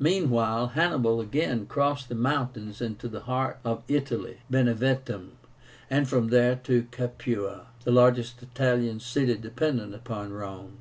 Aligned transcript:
Meanwhile 0.00 0.70
Hannibal 0.74 1.20
again 1.20 1.66
crossed 1.66 2.08
the 2.08 2.16
mountains 2.16 2.80
into 2.80 3.06
the 3.06 3.20
heart 3.20 3.60
of 3.64 3.84
Italy 3.86 4.38
to 4.50 4.52
Beneventum, 4.52 5.36
and 5.88 6.08
from 6.08 6.30
there 6.30 6.56
to 6.64 6.88
Capua, 6.90 7.68
the 7.84 7.92
largest 7.92 8.42
Italian 8.42 8.98
city 8.98 9.36
dependent 9.36 9.94
upon 9.94 10.32
Rome. 10.32 10.78